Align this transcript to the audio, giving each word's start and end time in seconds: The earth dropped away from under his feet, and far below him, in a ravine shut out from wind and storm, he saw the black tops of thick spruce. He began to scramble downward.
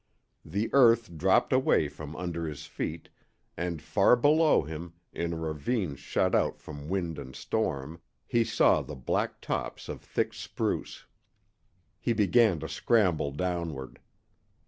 The 0.43 0.67
earth 0.73 1.15
dropped 1.15 1.53
away 1.53 1.87
from 1.87 2.15
under 2.15 2.47
his 2.47 2.65
feet, 2.65 3.09
and 3.55 3.79
far 3.83 4.15
below 4.15 4.63
him, 4.63 4.93
in 5.13 5.31
a 5.31 5.37
ravine 5.37 5.95
shut 5.95 6.33
out 6.33 6.59
from 6.59 6.89
wind 6.89 7.19
and 7.19 7.35
storm, 7.35 8.01
he 8.25 8.43
saw 8.43 8.81
the 8.81 8.95
black 8.95 9.41
tops 9.41 9.87
of 9.87 10.01
thick 10.01 10.33
spruce. 10.33 11.05
He 11.99 12.13
began 12.13 12.59
to 12.61 12.67
scramble 12.67 13.29
downward. 13.31 13.99